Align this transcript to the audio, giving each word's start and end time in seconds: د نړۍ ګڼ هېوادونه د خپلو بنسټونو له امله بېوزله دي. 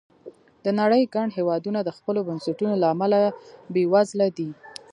د 0.63 0.65
نړۍ 0.79 1.03
ګڼ 1.15 1.27
هېوادونه 1.37 1.79
د 1.83 1.89
خپلو 1.97 2.19
بنسټونو 2.27 2.75
له 2.81 2.87
امله 2.93 3.19
بېوزله 3.73 4.27
دي. 4.37 4.49